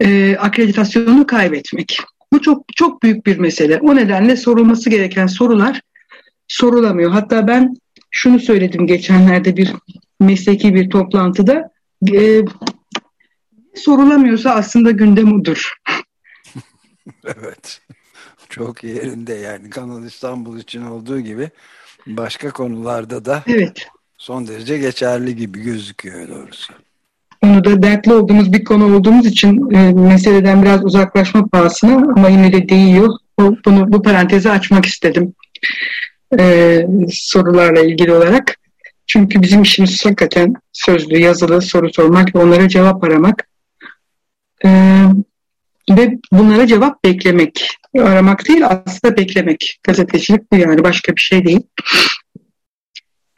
e, 0.00 0.36
akreditasyonunu 0.36 1.26
kaybetmek. 1.26 2.00
Bu 2.32 2.42
çok 2.42 2.64
çok 2.76 3.02
büyük 3.02 3.26
bir 3.26 3.38
mesele. 3.38 3.78
O 3.78 3.96
nedenle 3.96 4.36
sorulması 4.36 4.90
gereken 4.90 5.26
sorular 5.26 5.80
sorulamıyor. 6.48 7.10
Hatta 7.10 7.48
ben 7.48 7.74
şunu 8.10 8.40
söyledim 8.40 8.86
geçenlerde 8.86 9.56
bir 9.56 9.72
mesleki 10.20 10.74
bir 10.74 10.90
toplantıda 10.90 11.70
e, 12.14 12.40
sorulamıyorsa 13.74 14.50
aslında 14.50 14.90
gündem 14.90 15.32
odur. 15.32 15.72
evet. 17.24 17.80
Çok 18.50 18.84
yerinde 18.84 19.34
yani 19.34 19.70
Kanal 19.70 20.04
İstanbul 20.04 20.58
için 20.58 20.82
olduğu 20.82 21.20
gibi 21.20 21.50
başka 22.06 22.50
konularda 22.50 23.24
da 23.24 23.42
evet. 23.46 23.86
son 24.18 24.46
derece 24.46 24.78
geçerli 24.78 25.36
gibi 25.36 25.62
gözüküyor 25.62 26.28
doğrusu. 26.28 26.72
Onu 27.42 27.64
da 27.64 27.82
dertli 27.82 28.12
olduğumuz 28.12 28.52
bir 28.52 28.64
konu 28.64 28.96
olduğumuz 28.96 29.26
için 29.26 29.70
e, 29.70 29.92
meseleden 29.92 30.62
biraz 30.62 30.84
uzaklaşma 30.84 31.46
pahasına 31.46 32.12
ama 32.16 32.28
yine 32.28 32.52
de 32.52 32.68
değiyor. 32.68 33.08
Bunu 33.38 33.92
bu 33.92 34.02
parantezi 34.02 34.50
açmak 34.50 34.86
istedim 34.86 35.34
e, 36.38 36.86
sorularla 37.10 37.80
ilgili 37.80 38.12
olarak. 38.12 38.56
Çünkü 39.06 39.42
bizim 39.42 39.62
işimiz 39.62 40.04
hakikaten 40.04 40.54
sözlü, 40.72 41.18
yazılı 41.18 41.62
soru 41.62 41.92
sormak 41.92 42.34
ve 42.34 42.38
onlara 42.38 42.68
cevap 42.68 43.04
aramak. 43.04 43.48
E, 44.64 44.68
ve 45.96 46.18
bunlara 46.32 46.66
cevap 46.66 47.04
beklemek. 47.04 47.68
Aramak 47.98 48.48
değil 48.48 48.66
aslında 48.66 49.16
beklemek. 49.16 49.78
Gazetecilik 49.82 50.52
bu 50.52 50.56
yani 50.56 50.84
başka 50.84 51.16
bir 51.16 51.20
şey 51.20 51.44
değil. 51.44 51.60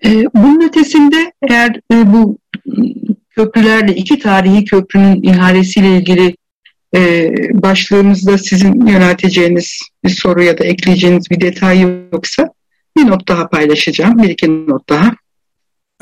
E, 0.04 0.24
bunun 0.34 0.68
ötesinde 0.68 1.32
eğer 1.50 1.80
e, 1.92 2.12
bu 2.12 2.38
köprülerle 3.30 3.94
iki 3.94 4.18
tarihi 4.18 4.64
köprünün 4.64 5.22
ihalesiyle 5.22 5.96
ilgili 5.96 6.36
e, 6.94 7.30
başlığımızda 7.62 8.38
sizin 8.38 8.86
yönelteceğiniz 8.86 9.80
bir 10.04 10.10
soru 10.10 10.42
ya 10.42 10.58
da 10.58 10.64
ekleyeceğiniz 10.64 11.30
bir 11.30 11.40
detay 11.40 11.80
yoksa 12.12 12.48
bir 12.96 13.06
not 13.06 13.28
daha 13.28 13.48
paylaşacağım. 13.48 14.22
Bir 14.22 14.28
iki 14.28 14.66
not 14.66 14.88
daha. 14.88 15.12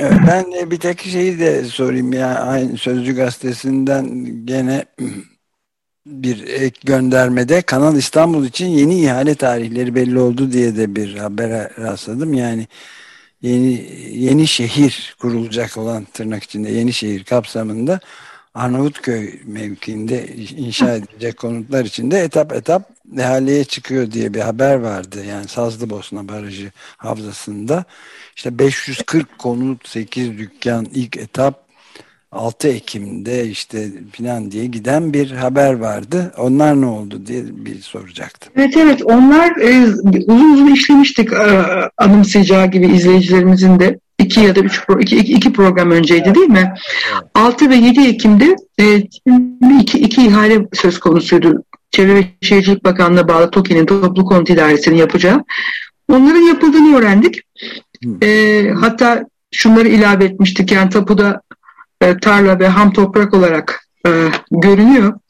Ben 0.00 0.70
bir 0.70 0.76
tek 0.76 1.00
şeyi 1.00 1.38
de 1.38 1.64
sorayım 1.64 2.12
ya. 2.12 2.34
Aynı 2.34 2.78
Sözcü 2.78 3.16
Gazetesi'nden 3.16 4.26
gene 4.44 4.84
bir 6.06 6.48
ek 6.48 6.80
göndermede 6.84 7.62
Kanal 7.62 7.96
İstanbul 7.96 8.46
için 8.46 8.66
yeni 8.66 9.00
ihale 9.00 9.34
tarihleri 9.34 9.94
belli 9.94 10.18
oldu 10.18 10.52
diye 10.52 10.76
de 10.76 10.96
bir 10.96 11.16
habere 11.16 11.70
rastladım. 11.78 12.34
Yani 12.34 12.68
yeni 13.42 13.86
yeni 14.10 14.46
şehir 14.46 15.16
kurulacak 15.20 15.76
olan 15.76 16.04
tırnak 16.04 16.42
içinde 16.42 16.70
yeni 16.70 16.92
şehir 16.92 17.24
kapsamında 17.24 18.00
Arnavutköy 18.54 19.40
mevkiinde 19.44 20.26
inşa 20.36 20.94
edilecek 20.94 21.36
konutlar 21.36 21.84
içinde 21.84 22.18
etap 22.20 22.52
etap 22.52 22.90
ihaleye 23.16 23.64
çıkıyor 23.64 24.10
diye 24.10 24.34
bir 24.34 24.40
haber 24.40 24.74
vardı. 24.74 25.24
Yani 25.24 25.48
Sazlıbosna 25.48 26.28
Barajı 26.28 26.72
Havzası'nda 26.96 27.84
işte 28.36 28.58
540 28.58 29.38
konut 29.38 29.88
8 29.88 30.38
dükkan 30.38 30.86
ilk 30.94 31.16
etap 31.16 31.69
6 32.32 32.68
Ekim'de 32.68 33.46
işte 33.46 33.88
filan 34.12 34.50
diye 34.50 34.66
giden 34.66 35.12
bir 35.12 35.30
haber 35.30 35.74
vardı. 35.74 36.32
Onlar 36.38 36.80
ne 36.80 36.86
oldu 36.86 37.26
diye 37.26 37.42
bir 37.52 37.80
soracaktım. 37.80 38.52
Evet 38.56 38.76
evet 38.76 39.02
onlar 39.04 39.56
e, 39.56 39.86
uzun 40.26 40.52
uzun 40.52 40.74
işlemiştik 40.74 41.32
e, 41.32 41.36
anımsayacağı 41.96 42.66
gibi 42.66 42.86
izleyicilerimizin 42.86 43.80
de 43.80 43.98
iki 44.18 44.40
ya 44.40 44.56
da 44.56 44.60
üç 44.60 44.86
pro, 44.86 45.00
iki, 45.00 45.16
iki, 45.16 45.32
iki 45.32 45.52
program 45.52 45.90
önceydi 45.90 46.34
değil 46.34 46.48
mi? 46.48 46.74
Evet. 47.12 47.22
6 47.34 47.70
ve 47.70 47.76
7 47.76 48.00
Ekim'de 48.00 48.56
e, 48.78 48.96
iki, 49.80 49.98
iki 49.98 50.26
ihale 50.26 50.66
söz 50.72 51.00
konusuydu. 51.00 51.64
Çevre 51.90 52.14
ve 52.14 52.24
Şehircilik 52.40 52.84
Bakanlığı 52.84 53.28
bağlı 53.28 53.50
TOKİ'nin 53.50 53.86
toplu 53.86 54.24
konut 54.24 54.50
idaresini 54.50 54.98
yapacağı. 54.98 55.44
Onların 56.08 56.40
yapıldığını 56.40 56.96
öğrendik. 56.98 57.40
E, 58.22 58.68
hatta 58.80 59.26
şunları 59.52 59.88
ilave 59.88 60.24
etmiştik. 60.24 60.72
Yani 60.72 60.90
tapuda 60.90 61.42
e, 62.00 62.18
tarla 62.18 62.58
ve 62.58 62.68
ham 62.68 62.92
toprak 62.92 63.34
olarak 63.34 63.88
e, 64.06 64.10
görünüyor. 64.50 65.20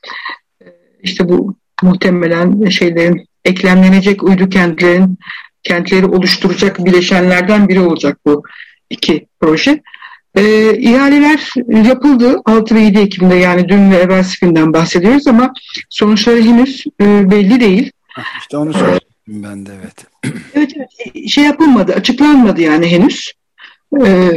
E, 0.62 0.66
işte 1.02 1.28
bu 1.28 1.56
muhtemelen 1.82 2.68
şeylerin 2.68 3.26
eklemlenecek 3.44 4.22
uydu 4.22 4.48
kentlerin 4.48 5.18
kentleri 5.62 6.06
oluşturacak 6.06 6.84
bileşenlerden 6.84 7.68
biri 7.68 7.80
olacak 7.80 8.18
bu 8.26 8.42
iki 8.90 9.26
proje. 9.40 9.82
E, 10.34 10.74
ihaleler 10.78 11.52
yapıldı 11.88 12.40
6 12.44 12.74
ve 12.74 12.80
7 12.80 12.98
Ekim'de 12.98 13.34
yani 13.34 13.68
dün 13.68 13.90
ve 13.90 13.96
evvelsi 13.96 14.40
günden 14.40 14.72
bahsediyoruz 14.72 15.26
ama 15.26 15.52
sonuçları 15.88 16.42
henüz 16.42 16.84
e, 17.00 17.30
belli 17.30 17.60
değil. 17.60 17.92
İşte 18.40 18.56
onu 18.56 18.72
söyledim 18.72 19.10
ben 19.26 19.66
de 19.66 19.70
evet. 19.80 20.04
evet. 20.24 20.36
Evet 20.54 21.30
şey 21.30 21.44
yapılmadı 21.44 21.92
açıklanmadı 21.92 22.60
yani 22.60 22.90
henüz. 22.90 23.32
E, 24.06 24.30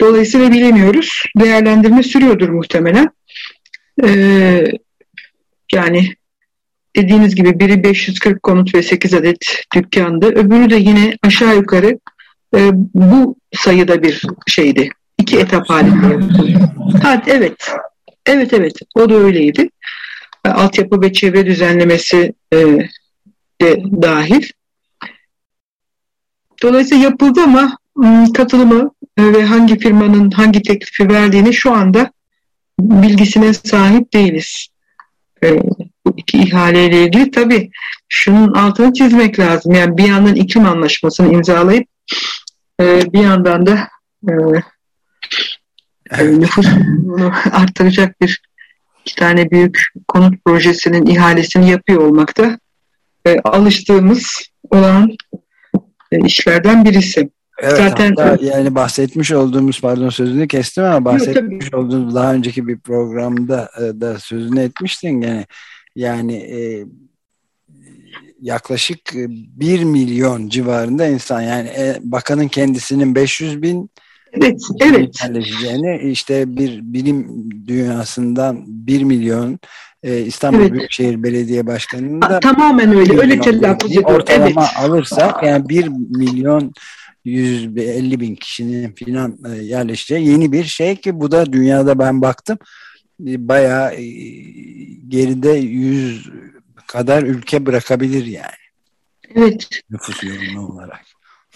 dolayısıyla 0.00 0.52
bilemiyoruz. 0.52 1.22
Değerlendirme 1.40 2.02
sürüyordur 2.02 2.48
muhtemelen. 2.48 3.10
E, 4.04 4.08
yani 5.72 6.14
dediğiniz 6.96 7.34
gibi 7.34 7.60
biri 7.60 7.84
540 7.84 8.42
konut 8.42 8.74
ve 8.74 8.82
8 8.82 9.14
adet 9.14 9.64
dükkandı. 9.74 10.26
Öbürü 10.26 10.70
de 10.70 10.76
yine 10.76 11.16
aşağı 11.22 11.56
yukarı 11.56 11.98
e, 12.56 12.70
bu 12.74 13.36
sayıda 13.52 14.02
bir 14.02 14.22
şeydi. 14.46 14.88
İki 15.18 15.38
etap 15.38 15.70
halinde 15.70 16.36
Ha, 17.02 17.22
evet. 17.26 17.70
Evet 18.26 18.52
evet. 18.52 18.74
O 18.94 19.10
da 19.10 19.14
öyleydi. 19.14 19.70
E, 20.44 20.48
altyapı 20.48 21.02
ve 21.02 21.12
çevre 21.12 21.46
düzenlemesi 21.46 22.34
e, 22.52 22.58
de 23.60 23.82
dahil. 24.02 24.48
Dolayısıyla 26.62 27.04
yapıldı 27.04 27.40
ama 27.40 27.78
katılımı 28.34 28.82
e, 28.82 28.93
ve 29.18 29.44
hangi 29.44 29.78
firmanın 29.78 30.30
hangi 30.30 30.62
teklifi 30.62 31.08
verdiğini 31.08 31.54
şu 31.54 31.72
anda 31.72 32.12
bilgisine 32.80 33.54
sahip 33.54 34.12
değiliz. 34.12 34.66
E, 35.42 35.62
bu 36.06 36.14
iki 36.16 36.38
ihaleyle 36.38 37.02
ilgili 37.04 37.30
tabii 37.30 37.70
şunun 38.08 38.54
altını 38.54 38.92
çizmek 38.92 39.38
lazım. 39.38 39.74
Yani 39.74 39.96
bir 39.96 40.08
yandan 40.08 40.34
iklim 40.34 40.66
anlaşmasını 40.66 41.32
imzalayıp 41.32 41.88
e, 42.80 43.12
bir 43.12 43.20
yandan 43.20 43.66
da 43.66 43.88
e, 46.10 46.24
nüfusunu 46.24 47.32
arttıracak 47.52 48.20
bir 48.20 48.42
iki 49.00 49.14
tane 49.14 49.50
büyük 49.50 49.82
konut 50.08 50.44
projesinin 50.44 51.06
ihalesini 51.06 51.70
yapıyor 51.70 52.00
olmakta 52.00 52.58
e, 53.26 53.40
alıştığımız 53.40 54.50
olan 54.70 55.16
işlerden 56.12 56.84
birisi. 56.84 57.30
Evet, 57.58 57.76
Zaten 57.76 58.38
yani 58.40 58.74
bahsetmiş 58.74 59.32
olduğumuz 59.32 59.80
pardon 59.80 60.08
sözünü 60.08 60.48
kestim 60.48 60.84
ama 60.84 61.04
bahsetmiş 61.04 61.72
Yok, 61.72 61.74
olduğumuz 61.74 62.14
daha 62.14 62.34
önceki 62.34 62.68
bir 62.68 62.78
programda 62.78 63.70
e, 63.78 64.00
da 64.00 64.18
sözünü 64.18 64.60
etmiştin 64.60 65.20
gene 65.20 65.46
yani 65.96 66.34
e, 66.34 66.84
yaklaşık 68.40 69.00
1 69.14 69.80
e, 69.80 69.84
milyon 69.84 70.48
civarında 70.48 71.06
insan 71.06 71.40
yani 71.40 71.68
e, 71.68 71.96
bakanın 72.02 72.48
kendisinin 72.48 73.14
500 73.14 73.62
bin 73.62 73.90
evet, 74.32 74.60
evet. 74.82 75.22
yerleşeceğini 75.22 76.10
işte 76.10 76.56
bir 76.56 76.80
bilim 76.82 77.50
dünyasından 77.66 78.64
1 78.66 79.02
milyon 79.04 79.58
e, 80.02 80.20
İstanbul 80.20 80.60
evet. 80.60 80.72
Büyükşehir 80.72 81.22
Belediye 81.22 81.66
Başkanı'nın 81.66 82.22
da 82.22 82.40
tamamen 82.40 82.96
öyle 82.96 83.20
öyle 83.20 83.40
telaffuz 83.40 83.96
Ortalama 83.98 84.66
evet. 84.66 84.90
alırsak 84.90 85.42
yani 85.42 85.68
1 85.68 85.88
milyon 85.88 86.72
150 87.24 88.20
bin 88.20 88.34
kişinin 88.34 88.92
filan 88.92 89.38
e, 89.46 89.62
yerleşeceği 89.62 90.28
yeni 90.28 90.52
bir 90.52 90.64
şey 90.64 90.96
ki 90.96 91.20
bu 91.20 91.30
da 91.30 91.52
dünyada 91.52 91.98
ben 91.98 92.22
baktım 92.22 92.58
e, 93.26 93.48
bayağı 93.48 93.94
e, 93.94 94.04
geride 95.08 95.50
100 95.50 96.30
kadar 96.86 97.22
ülke 97.22 97.66
bırakabilir 97.66 98.26
yani. 98.26 98.64
Evet. 99.34 99.68
Nüfus 99.90 100.24
yoğunluğu 100.24 100.72
olarak. 100.72 101.00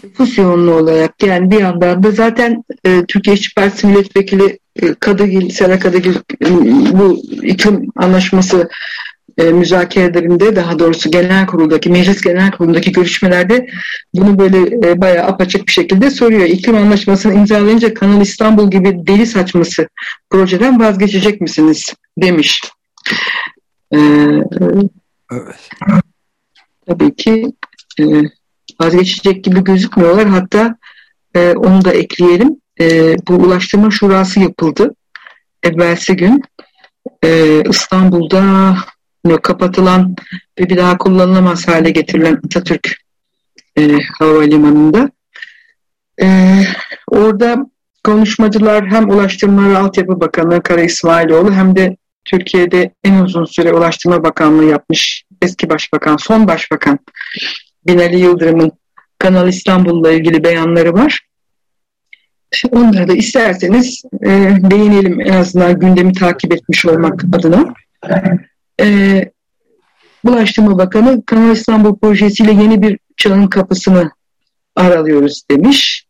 Nüfus 0.04 0.38
yoğunluğu 0.38 0.74
olarak 0.74 1.22
yani 1.22 1.50
bir 1.50 1.60
yandan 1.60 2.02
da 2.02 2.10
zaten 2.10 2.64
e, 2.84 3.04
Türkiye 3.04 3.36
İşçi 3.36 3.54
Partisi 3.54 3.86
Milletvekili 3.86 4.58
e, 4.82 4.94
Kadıgil, 4.94 5.50
Sera 5.50 5.78
Kadıgil 5.78 6.14
e, 6.44 6.50
bu 6.98 7.22
iklim 7.42 7.86
anlaşması 7.96 8.68
e, 9.38 9.42
müzakerelerinde 9.42 10.56
daha 10.56 10.78
doğrusu 10.78 11.10
genel 11.10 11.46
kuruldaki, 11.46 11.90
meclis 11.90 12.20
genel 12.20 12.50
kurulundaki 12.50 12.92
görüşmelerde 12.92 13.66
bunu 14.14 14.38
böyle 14.38 14.88
e, 14.88 15.00
bayağı 15.00 15.26
apaçık 15.26 15.66
bir 15.66 15.72
şekilde 15.72 16.10
soruyor. 16.10 16.44
İklim 16.44 16.76
anlaşmasını 16.76 17.34
imzalayınca 17.34 17.94
Kanal 17.94 18.20
İstanbul 18.20 18.70
gibi 18.70 19.06
deli 19.06 19.26
saçması 19.26 19.88
projeden 20.30 20.80
vazgeçecek 20.80 21.40
misiniz 21.40 21.94
demiş. 22.18 22.62
E, 23.94 23.98
Evet. 25.32 25.70
tabii 26.86 27.16
ki 27.16 27.52
e, 28.00 28.04
vazgeçecek 28.80 29.44
gibi 29.44 29.64
gözükmüyorlar. 29.64 30.26
Hatta 30.26 30.76
e, 31.34 31.52
onu 31.52 31.84
da 31.84 31.92
ekleyelim. 31.92 32.56
E, 32.80 33.16
bu 33.28 33.34
Ulaştırma 33.34 33.90
Şurası 33.90 34.40
yapıldı. 34.40 34.94
Evvelsi 35.62 36.16
gün 36.16 36.42
e, 37.24 37.62
İstanbul'da 37.70 38.74
kapatılan 39.42 40.16
ve 40.58 40.70
bir 40.70 40.76
daha 40.76 40.98
kullanılamaz 40.98 41.68
hale 41.68 41.90
getirilen 41.90 42.40
Atatürk 42.46 42.96
e, 43.76 43.98
Havalimanı'nda. 44.18 45.10
E, 46.22 46.26
orada 47.06 47.66
konuşmacılar 48.04 48.86
hem 48.86 49.10
Ulaştırma 49.10 49.70
ve 49.70 49.78
Altyapı 49.78 50.20
Bakanı 50.20 50.62
Kara 50.62 50.82
İsmailoğlu 50.82 51.52
hem 51.52 51.76
de 51.76 51.96
Türkiye'de 52.24 52.94
en 53.04 53.18
uzun 53.18 53.44
süre 53.44 53.72
Ulaştırma 53.72 54.24
Bakanlığı 54.24 54.64
yapmış 54.64 55.24
eski 55.42 55.70
başbakan, 55.70 56.16
son 56.16 56.48
başbakan 56.48 56.98
Binali 57.86 58.18
Yıldırım'ın 58.18 58.72
Kanal 59.18 59.48
İstanbul'la 59.48 60.12
ilgili 60.12 60.44
beyanları 60.44 60.94
var. 60.94 61.20
Onları 62.70 63.08
da 63.08 63.12
isterseniz 63.12 64.02
e, 64.22 64.28
değinelim 64.70 65.20
en 65.20 65.32
azından 65.32 65.78
gündemi 65.80 66.12
takip 66.12 66.52
etmiş 66.52 66.86
olmak 66.86 67.24
adına. 67.24 67.74
E, 68.80 69.30
Ulaştırma 70.24 70.78
Bakanı 70.78 71.24
Kanal 71.24 71.52
İstanbul 71.52 71.98
projesiyle 71.98 72.52
yeni 72.52 72.82
bir 72.82 72.98
çağın 73.16 73.46
kapısını 73.46 74.10
aralıyoruz 74.76 75.42
demiş. 75.50 76.04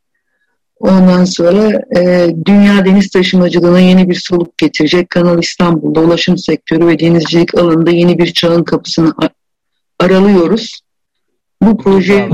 Ondan 0.81 1.25
sonra 1.25 1.83
e, 1.97 2.31
dünya 2.45 2.85
deniz 2.85 3.11
taşımacılığına 3.11 3.81
yeni 3.81 4.11
bir 4.11 4.15
soluk 4.15 4.59
getirecek 4.59 5.11
Kanal 5.11 5.43
İstanbul'da 5.43 6.01
ulaşım 6.01 6.39
sektörü 6.39 6.87
ve 6.87 6.99
denizcilik 6.99 7.59
alanında 7.59 7.91
yeni 7.91 8.19
bir 8.19 8.33
çağın 8.33 8.65
kapısını 8.65 9.15
aralıyoruz. 9.99 10.81
Bu 11.63 11.79
proje 11.79 12.29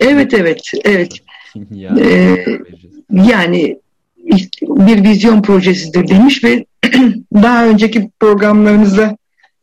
evet 0.00 0.34
evet 0.34 0.62
evet 0.84 1.12
Ee, 2.00 2.44
yani 3.10 3.78
bir 4.62 5.04
vizyon 5.04 5.42
projesidir 5.42 6.08
demiş 6.08 6.44
ve 6.44 6.64
daha 7.34 7.66
önceki 7.66 8.10
programlarımızda 8.20 9.16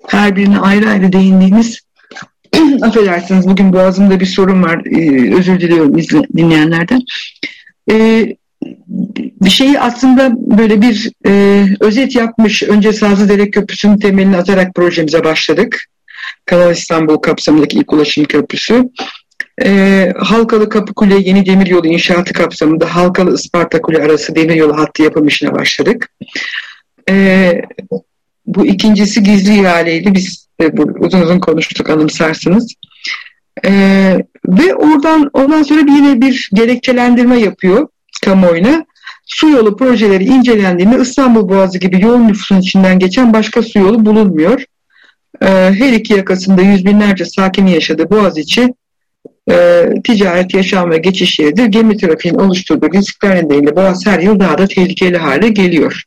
her 0.08 0.36
birine 0.36 0.60
ayrı 0.60 0.90
ayrı 0.90 1.12
değindiğimiz 1.14 1.82
affedersiniz 2.82 3.48
bugün 3.48 3.74
boğazımda 3.74 4.20
bir 4.20 4.26
sorun 4.26 4.64
var 4.64 4.82
ee, 4.86 5.36
özür 5.36 5.60
diliyorum 5.60 5.98
izle, 5.98 6.22
dinleyenlerden. 6.38 7.02
Ee, 7.92 8.36
bir 9.42 9.50
şeyi 9.50 9.80
aslında 9.80 10.32
böyle 10.58 10.82
bir 10.82 11.12
e, 11.28 11.66
özet 11.80 12.16
yapmış 12.16 12.64
önce 12.64 12.94
Sazlıdere 12.94 13.52
Köprüsü'nün 13.52 13.98
temelini 13.98 14.38
atarak 14.38 14.76
projemize 14.76 15.24
başladık. 15.24 15.86
Kanal 16.46 16.72
İstanbul 16.72 17.18
kapsamındaki 17.18 17.78
ilk 17.78 17.94
ulaşım 17.94 18.26
köprüsü. 18.26 18.90
E, 19.64 20.14
Halkalı 20.18 20.70
Kapıkule 20.70 21.16
Yeni 21.16 21.46
Demiryolu 21.46 21.88
inşaatı 21.88 22.34
kapsamında 22.34 22.96
Halkalı 22.96 23.36
Isparta 23.36 23.82
Kule 23.82 24.04
arası 24.04 24.36
demiryolu 24.36 24.78
hattı 24.78 25.04
yapım 25.04 25.28
işine 25.28 25.54
başladık. 25.54 26.10
E, 27.10 27.54
bu 28.46 28.66
ikincisi 28.66 29.24
gizli 29.24 29.60
ihaleydi. 29.60 30.14
Biz 30.14 30.48
e, 30.62 30.78
bu, 30.78 30.84
uzun 31.00 31.22
uzun 31.22 31.40
konuştuk 31.40 31.90
anımsarsınız. 31.90 32.74
E, 33.66 33.72
ve 34.48 34.76
oradan 34.76 35.30
ondan 35.34 35.64
sonra 35.64 35.86
bir 35.86 35.92
yine 35.92 36.22
bir 36.22 36.50
gerekçelendirme 36.54 37.40
yapıyor 37.40 37.88
kamuoyuna. 38.26 38.86
Su 39.26 39.50
yolu 39.50 39.78
projeleri 39.78 40.24
incelendiğinde 40.24 41.02
İstanbul 41.02 41.50
Boğazı 41.50 41.78
gibi 41.78 42.02
yoğun 42.02 42.28
nüfusun 42.28 42.60
içinden 42.60 43.00
geçen 43.00 43.34
başka 43.34 43.62
su 43.62 43.80
yolu 43.80 44.06
bulunmuyor. 44.06 44.64
E, 45.42 45.48
her 45.48 45.94
iki 45.94 46.14
yakasında 46.14 46.62
yüz 46.62 46.86
binlerce 46.86 47.26
sakini 47.26 47.74
yaşadığı 47.74 48.10
Boğaziçi 48.10 48.74
e, 49.52 49.86
ticaret, 50.04 50.54
yaşam 50.54 50.92
ve 50.92 50.98
geçiş 50.98 51.40
yeridir. 51.40 51.66
Gemi 51.66 51.98
trafiğinin 51.98 52.40
oluşturduğu 52.40 52.92
riskler 52.94 53.36
nedeniyle 53.36 53.76
Boğaz 53.76 54.06
her 54.06 54.20
yıl 54.20 54.40
daha 54.40 54.58
da 54.58 54.68
tehlikeli 54.68 55.18
hale 55.18 55.50
geliyor. 55.50 56.04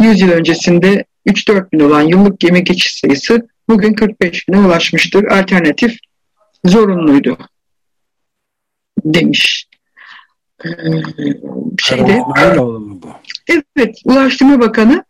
100 0.00 0.20
yıl 0.20 0.30
öncesinde 0.30 1.04
3-4 1.26 1.72
bin 1.72 1.80
olan 1.80 2.02
yıllık 2.02 2.40
gemi 2.40 2.64
geçiş 2.64 3.00
sayısı 3.00 3.48
bugün 3.68 3.94
45 3.94 4.48
bine 4.48 4.58
ulaşmıştır. 4.58 5.24
Alternatif 5.24 5.98
zorunluydu 6.64 7.38
demiş. 9.04 9.66
Ee, 10.64 10.68
şeyde, 11.82 12.22
evet, 13.48 14.00
Ulaştırma 14.04 14.60
Bakanı 14.60 15.04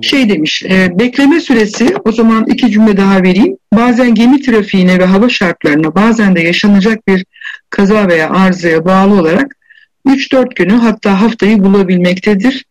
şey 0.00 0.28
demiş, 0.28 0.62
e, 0.62 0.98
bekleme 0.98 1.40
süresi 1.40 1.94
o 2.04 2.12
zaman 2.12 2.46
iki 2.46 2.70
cümle 2.70 2.96
daha 2.96 3.22
vereyim. 3.22 3.56
Bazen 3.74 4.14
gemi 4.14 4.42
trafiğine 4.42 4.98
ve 4.98 5.04
hava 5.04 5.28
şartlarına 5.28 5.94
bazen 5.94 6.36
de 6.36 6.40
yaşanacak 6.40 7.08
bir 7.08 7.24
kaza 7.70 8.08
veya 8.08 8.30
arızaya 8.30 8.84
bağlı 8.84 9.20
olarak 9.20 9.56
3-4 10.06 10.54
günü 10.54 10.72
hatta 10.72 11.20
haftayı 11.20 11.64
bulabilmektedir. 11.64 12.64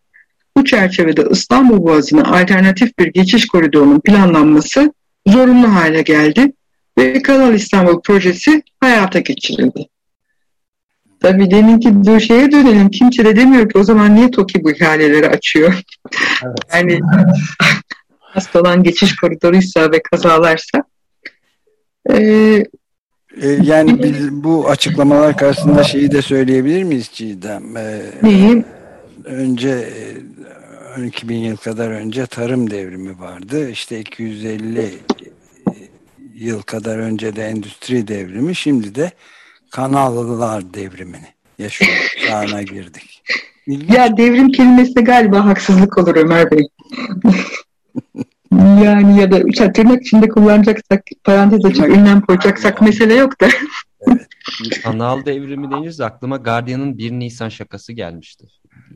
Bu 0.58 0.66
çerçevede 0.66 1.24
İstanbul 1.32 1.86
Boğazı'na 1.86 2.24
alternatif 2.24 3.00
bir 3.00 3.08
geçiş 3.08 3.48
koridorunun 3.48 4.00
planlanması 4.00 4.94
zorunlu 5.28 5.76
hale 5.76 6.02
geldi 6.02 6.52
ve 6.98 7.22
Kanal 7.22 7.54
İstanbul 7.54 8.02
projesi 8.02 8.64
hayata 8.80 9.20
geçirildi. 9.20 9.88
Tabii 11.20 11.52
deminki 11.52 11.90
bu 11.94 12.20
şeye 12.20 12.52
dönelim. 12.52 12.90
Kimse 12.90 13.26
de 13.26 13.36
demiyor 13.36 13.70
ki 13.70 13.78
o 13.78 13.84
zaman 13.84 14.16
niye 14.16 14.32
TOKİ 14.32 14.64
bu 14.64 14.72
ihaleleri 14.72 15.30
açıyor? 15.30 15.82
Evet. 16.44 16.58
yani 16.74 17.00
hastalan 18.20 18.84
geçiş 18.84 19.16
koridoruysa 19.16 19.92
ve 19.92 20.02
kazalarsa 20.04 20.84
e, 22.12 22.64
E, 23.42 23.50
yani 23.64 24.04
biz 24.04 24.32
bu 24.32 24.70
açıklamalar 24.70 25.38
karşısında 25.38 25.84
şeyi 25.84 26.12
de 26.12 26.22
söyleyebilir 26.22 26.84
miyiz 26.84 27.10
Çiğdem? 27.14 27.78
E, 27.78 28.02
neyi? 28.24 28.64
Önce 29.26 29.70
e, 29.70 31.00
12 31.00 31.30
bin 31.30 31.38
yıl 31.38 31.58
kadar 31.58 31.90
önce 31.90 32.26
tarım 32.26 32.72
devrimi 32.72 33.20
vardı. 33.20 33.70
İşte 33.70 34.00
250 34.00 34.90
yıl 36.36 36.62
kadar 36.62 36.98
önce 36.98 37.36
de 37.36 37.44
endüstri 37.44 38.08
devrimi. 38.08 38.56
Şimdi 38.56 38.96
de 38.96 39.12
kanallar 39.72 40.74
devrimini 40.74 41.28
yaşıyoruz. 41.60 42.16
Çağına 42.28 42.62
girdik. 42.62 43.24
İlginç. 43.68 43.90
Ya 43.90 44.18
devrim 44.18 44.52
kelimesine 44.52 45.04
galiba 45.04 45.46
haksızlık 45.46 45.98
olur 45.98 46.16
Ömer 46.16 46.52
Bey. 46.52 46.68
yani 48.84 49.22
ya 49.22 49.32
da 49.32 49.40
işte 49.48 49.74
tırnak 49.74 50.02
içinde 50.02 50.30
kullanacaksak, 50.30 51.04
parantez 51.24 51.66
açıp 51.66 51.88
ünlem 51.88 52.22
koyacaksak 52.22 52.82
mesele 52.82 53.14
yok 53.14 53.42
da. 53.42 53.48
Kanal 54.84 55.26
devrimi 55.26 55.72
deyince 55.72 56.06
aklıma 56.06 56.38
Guardian'ın 56.38 56.98
1 56.98 57.12
Nisan 57.12 57.50
şakası 57.50 57.94
gelmişti. 57.94 58.48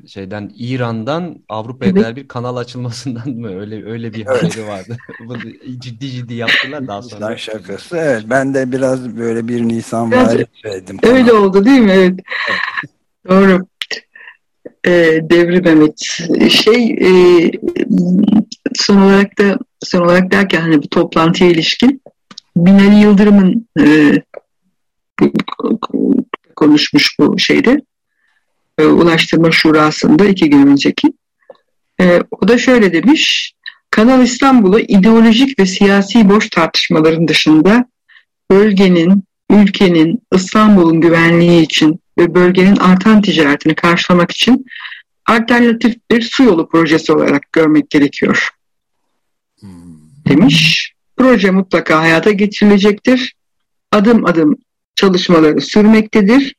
Şeyden 0.08 0.52
İran'dan 0.56 1.36
Avrupa'ya 1.50 1.91
Evet. 1.91 2.02
kadar 2.02 2.15
bir 2.15 2.28
kanal 2.28 2.56
açılmasından 2.58 3.30
mı 3.30 3.60
öyle 3.60 3.86
öyle 3.86 4.13
bir 4.13 4.26
Evet. 4.28 4.44
haberi 4.44 4.68
vardı. 4.68 4.98
Bunu 5.28 5.38
ciddi 5.80 6.10
ciddi 6.10 6.34
yaptılar 6.34 6.88
daha 6.88 7.02
sonra. 7.02 7.30
Nisan 7.30 7.36
şakası. 7.36 7.98
Evet 7.98 8.24
ben 8.30 8.54
de 8.54 8.72
biraz 8.72 9.18
böyle 9.18 9.48
bir 9.48 9.62
Nisan 9.62 10.12
var 10.12 10.46
söyledim. 10.63 11.00
Öyle 11.04 11.34
oldu 11.34 11.65
değil 11.65 11.80
mi? 11.82 11.91
Evet. 11.91 12.20
Doğru. 13.30 13.65
Ee, 14.88 15.20
devrim 15.30 15.68
evet. 15.68 16.00
Şey 16.52 16.91
e, 16.91 17.52
son 18.76 18.98
olarak 18.98 19.38
da 19.39 19.58
son 19.84 20.02
olarak 20.02 20.32
derken 20.32 20.62
hani 20.62 20.84
bu 20.84 20.89
toplantıya 20.89 21.50
ilişkin 21.50 22.02
Binali 22.58 22.96
Yıldırım'ın 22.96 23.68
e, 23.80 24.13
konuşmuş 26.56 27.20
bu 27.20 27.39
şeyde 27.39 27.82
e, 28.78 28.86
Ulaştırma 28.86 29.52
Şurası'nda 29.52 30.26
iki 30.26 30.50
gün 30.50 30.68
önceki. 30.68 31.14
E, 32.02 32.22
o 32.32 32.48
da 32.48 32.58
şöyle 32.58 32.94
demiş. 32.94 33.54
Kanal 33.92 34.24
İstanbul'u 34.24 34.80
ideolojik 34.80 35.60
ve 35.60 35.66
siyasi 35.66 36.30
boş 36.30 36.50
tartışmaların 36.50 37.28
dışında 37.28 37.86
bölgenin, 38.52 39.24
ülkenin, 39.50 40.22
İstanbul'un 40.34 41.02
güvenliği 41.02 41.62
için 41.62 42.00
ve 42.18 42.36
bölgenin 42.36 42.76
artan 42.76 43.22
ticaretini 43.22 43.76
karşılamak 43.76 44.32
için 44.32 44.66
alternatif 45.26 45.96
bir 46.12 46.22
su 46.22 46.44
yolu 46.44 46.70
projesi 46.70 47.14
olarak 47.14 47.52
görmek 47.52 47.90
gerekiyor. 47.90 48.50
Demiş. 50.28 50.92
Proje 51.18 51.52
mutlaka 51.52 52.00
hayata 52.00 52.32
geçirilecektir. 52.32 53.36
Adım 53.92 54.26
adım 54.26 54.56
çalışmaları 54.96 55.62
sürmektedir. 55.62 56.56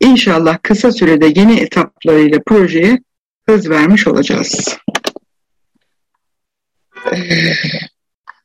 İnşallah 0.00 0.58
kısa 0.62 0.92
sürede 0.92 1.40
yeni 1.40 1.60
etaplarıyla 1.60 2.38
projeye 2.46 2.98
hız 3.48 3.70
vermiş 3.70 4.06
olacağız. 4.06 4.78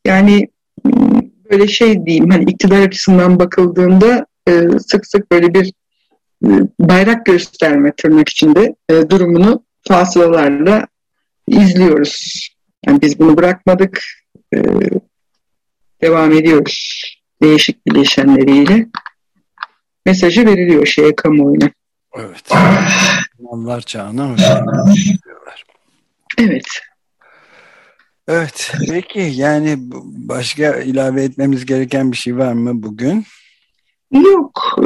Yani 0.05 0.47
böyle 1.51 1.67
şey 1.67 2.05
diyeyim 2.05 2.29
hani 2.29 2.51
iktidar 2.51 2.81
açısından 2.81 3.39
bakıldığında 3.39 4.25
e, 4.47 4.61
sık 4.87 5.07
sık 5.07 5.31
böyle 5.31 5.53
bir 5.53 5.73
e, 6.45 6.49
bayrak 6.79 7.25
gösterme 7.25 7.91
tırnak 7.91 8.29
içinde 8.29 8.75
e, 8.89 9.09
durumunu 9.09 9.63
fasılalarla 9.87 10.87
izliyoruz. 11.47 12.47
Yani 12.87 13.01
biz 13.01 13.19
bunu 13.19 13.37
bırakmadık. 13.37 14.03
Devam 16.01 16.31
ediyoruz. 16.31 17.03
Değişik 17.41 17.87
bileşenleriyle. 17.87 18.87
Mesajı 20.05 20.45
veriliyor 20.45 20.85
şeye 20.85 21.15
kamuoyuna. 21.15 21.69
Evet. 22.15 22.51
Mallar 23.39 23.81
çağına. 23.81 24.35
Evet. 26.37 26.81
Evet. 28.27 28.73
Peki 28.89 29.19
yani 29.19 29.75
başka 30.29 30.75
ilave 30.75 31.23
etmemiz 31.23 31.65
gereken 31.65 32.11
bir 32.11 32.17
şey 32.17 32.37
var 32.37 32.53
mı 32.53 32.83
bugün? 32.83 33.25
Yok. 34.11 34.79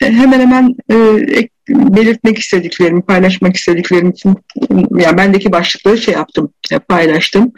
Ee, 0.00 0.06
hemen 0.06 0.40
hemen 0.40 0.76
e, 0.90 0.96
belirtmek 1.68 2.38
istediklerimi, 2.38 3.02
paylaşmak 3.02 3.56
istediklerim 3.56 4.10
için 4.10 4.36
yani 4.96 5.16
bendeki 5.16 5.52
başlıkları 5.52 5.98
şey 5.98 6.14
yaptım, 6.14 6.52
paylaştım. 6.88 7.52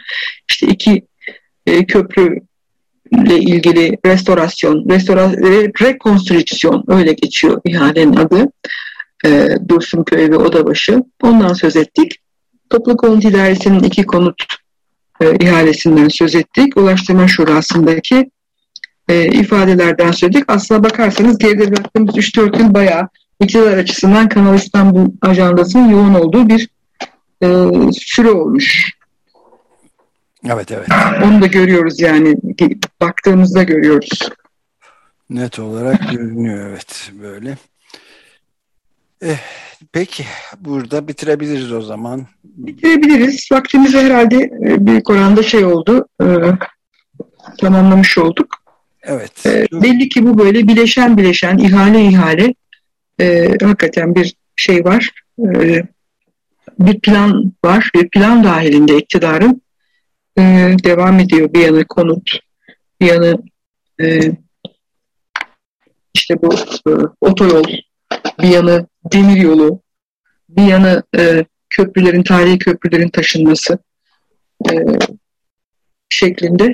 İşte 0.49 0.67
iki 0.67 1.07
e, 1.65 1.85
köprü 1.85 2.39
ile 3.13 3.39
ilgili 3.39 3.97
restorasyon, 4.05 4.89
restora 4.89 5.31
rekonstrüksiyon 5.81 6.83
öyle 6.87 7.13
geçiyor 7.13 7.61
ihalenin 7.65 8.15
adı. 8.15 8.51
E, 9.25 9.57
Dursunköy 9.69 10.31
ve 10.31 10.37
Odabaşı. 10.37 11.03
Ondan 11.21 11.53
söz 11.53 11.75
ettik. 11.75 12.19
Toplu 12.69 12.97
konut 12.97 13.25
idaresinin 13.25 13.79
iki 13.79 14.05
konut 14.05 14.43
e, 15.21 15.35
ihalesinden 15.35 16.07
söz 16.07 16.35
ettik. 16.35 16.77
Ulaştırma 16.77 17.27
Şurası'ndaki 17.27 18.29
e, 19.09 19.25
ifadelerden 19.25 20.11
söyledik. 20.11 20.43
Aslına 20.47 20.83
bakarsanız 20.83 21.37
geride 21.37 21.71
bıraktığımız 21.71 22.15
3-4 22.15 22.59
yıl 22.59 22.73
bayağı 22.73 23.07
iktidar 23.39 23.77
açısından 23.77 24.29
Kanal 24.29 24.55
İstanbul 24.55 25.11
ajandasının 25.21 25.89
yoğun 25.89 26.13
olduğu 26.13 26.49
bir 26.49 26.69
e, 27.43 27.47
süre 27.93 28.31
olmuş. 28.31 28.93
Evet 30.49 30.71
evet. 30.71 30.87
Onu 31.23 31.41
da 31.41 31.47
görüyoruz 31.47 31.99
yani 31.99 32.35
baktığımızda 33.01 33.63
görüyoruz. 33.63 34.29
Net 35.29 35.59
olarak 35.59 36.11
görünüyor 36.11 36.69
evet 36.69 37.11
böyle. 37.21 37.57
Eh, 39.21 39.37
peki 39.91 40.25
burada 40.59 41.07
bitirebiliriz 41.07 41.71
o 41.71 41.81
zaman. 41.81 42.27
Bitirebiliriz. 42.43 43.49
Vaktimizi 43.51 43.97
herhalde 43.97 44.35
e, 44.35 44.87
büyük 44.87 45.09
oranda 45.09 45.43
şey 45.43 45.65
oldu. 45.65 46.07
E, 46.21 46.25
tamamlamış 47.57 48.17
olduk. 48.17 48.57
Evet. 49.03 49.45
E, 49.45 49.67
belli 49.71 50.09
ki 50.09 50.25
bu 50.25 50.37
böyle 50.37 50.67
bileşen 50.67 51.17
bileşen 51.17 51.57
ihale 51.57 52.05
ihale 52.05 52.53
e, 53.19 53.57
hakikaten 53.63 54.15
bir 54.15 54.35
şey 54.55 54.85
var. 54.85 55.11
E, 55.39 55.83
bir 56.79 56.99
plan 56.99 57.53
var. 57.65 57.91
Bir 57.95 58.09
plan 58.09 58.43
dahilinde 58.43 58.97
iktidarın 58.97 59.62
e, 60.37 60.41
devam 60.83 61.19
ediyor. 61.19 61.53
Bir 61.53 61.59
yanı 61.59 61.85
konut, 61.85 62.31
bir 63.01 63.05
yanı 63.05 63.43
e, 64.01 64.31
işte 66.13 66.41
bu 66.41 66.53
e, 66.89 66.91
otoyol, 67.21 67.63
bir 68.41 68.47
yanı 68.47 68.87
demir 69.13 69.41
yolu, 69.41 69.81
bir 70.49 70.63
yanı 70.63 71.03
e, 71.17 71.45
köprülerin, 71.69 72.23
tarihi 72.23 72.59
köprülerin 72.59 73.09
taşınması 73.09 73.77
e, 74.71 74.73
şeklinde 76.09 76.73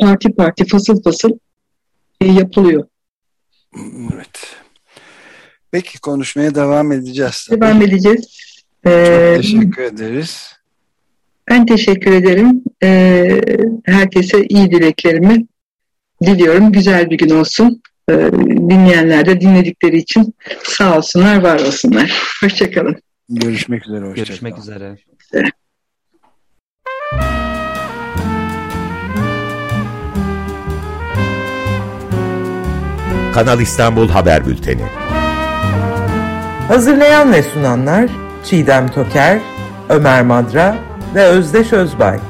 parti 0.00 0.34
parti 0.34 0.66
fasıl 0.66 1.02
fasıl 1.02 1.30
e, 2.20 2.26
yapılıyor. 2.26 2.84
Evet. 4.14 4.56
Peki 5.70 6.00
konuşmaya 6.00 6.54
devam 6.54 6.92
edeceğiz. 6.92 7.46
Tabii. 7.50 7.60
Devam 7.60 7.82
edeceğiz. 7.82 8.54
Çok 8.84 8.92
ee, 8.92 9.34
teşekkür 9.36 9.82
ederiz. 9.82 10.53
Ben 11.54 11.66
teşekkür 11.66 12.12
ederim. 12.12 12.62
Ee, 12.82 13.40
herkese 13.84 14.44
iyi 14.44 14.70
dileklerimi 14.70 15.46
diliyorum. 16.22 16.72
Güzel 16.72 17.10
bir 17.10 17.18
gün 17.18 17.30
olsun. 17.30 17.82
Ee, 18.10 18.14
dinleyenler 18.42 19.26
de 19.26 19.40
dinledikleri 19.40 19.96
için 19.96 20.34
sağ 20.62 20.98
olsunlar, 20.98 21.42
var 21.42 21.60
olsunlar. 21.60 22.22
Hoşçakalın. 22.40 22.96
Görüşmek 23.28 23.86
üzere. 23.86 24.04
Hoşça 24.04 24.24
Görüşmek 24.24 24.58
üzere. 24.58 24.96
Kanal 33.34 33.60
İstanbul 33.60 34.08
Haber 34.08 34.46
Bülteni. 34.46 34.84
Hazırlayan 36.68 37.32
ve 37.32 37.42
sunanlar 37.42 38.10
Çiğdem 38.44 38.88
Toker, 38.88 39.40
Ömer 39.88 40.22
Madra 40.22 40.93
ve 41.14 41.24
Özdeş 41.24 41.72
Özbay. 41.72 42.20